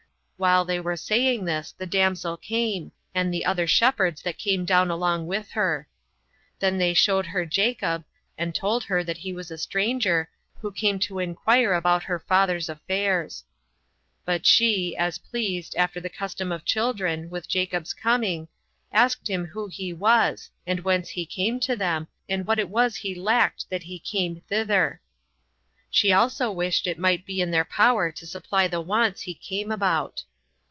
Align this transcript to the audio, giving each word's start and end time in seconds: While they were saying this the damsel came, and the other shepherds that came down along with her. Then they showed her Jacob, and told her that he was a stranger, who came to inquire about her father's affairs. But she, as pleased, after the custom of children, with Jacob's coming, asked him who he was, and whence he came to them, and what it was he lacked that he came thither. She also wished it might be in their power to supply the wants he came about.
While 0.41 0.65
they 0.65 0.79
were 0.79 0.97
saying 0.97 1.45
this 1.45 1.71
the 1.73 1.85
damsel 1.85 2.35
came, 2.35 2.93
and 3.13 3.31
the 3.31 3.45
other 3.45 3.67
shepherds 3.67 4.23
that 4.23 4.39
came 4.39 4.65
down 4.65 4.89
along 4.89 5.27
with 5.27 5.51
her. 5.51 5.87
Then 6.57 6.79
they 6.79 6.95
showed 6.95 7.27
her 7.27 7.45
Jacob, 7.45 8.05
and 8.39 8.55
told 8.55 8.85
her 8.85 9.03
that 9.03 9.19
he 9.19 9.33
was 9.33 9.51
a 9.51 9.57
stranger, 9.59 10.31
who 10.59 10.71
came 10.71 10.97
to 11.01 11.19
inquire 11.19 11.73
about 11.73 12.01
her 12.05 12.17
father's 12.17 12.69
affairs. 12.69 13.43
But 14.25 14.47
she, 14.47 14.97
as 14.97 15.19
pleased, 15.19 15.75
after 15.75 15.99
the 15.99 16.09
custom 16.09 16.51
of 16.51 16.65
children, 16.65 17.29
with 17.29 17.47
Jacob's 17.47 17.93
coming, 17.93 18.47
asked 18.91 19.29
him 19.29 19.45
who 19.45 19.67
he 19.67 19.93
was, 19.93 20.49
and 20.65 20.79
whence 20.79 21.09
he 21.09 21.23
came 21.23 21.59
to 21.59 21.75
them, 21.75 22.07
and 22.27 22.47
what 22.47 22.57
it 22.57 22.69
was 22.69 22.95
he 22.95 23.13
lacked 23.13 23.69
that 23.69 23.83
he 23.83 23.99
came 23.99 24.41
thither. 24.49 25.01
She 25.91 26.11
also 26.11 26.49
wished 26.51 26.87
it 26.87 26.97
might 26.97 27.27
be 27.27 27.41
in 27.41 27.51
their 27.51 27.63
power 27.65 28.11
to 28.13 28.25
supply 28.25 28.67
the 28.67 28.81
wants 28.81 29.21
he 29.21 29.35
came 29.35 29.71
about. 29.71 30.23